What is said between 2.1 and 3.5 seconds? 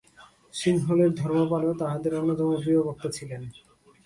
অন্যতম প্রিয় বক্তা ছিলেন।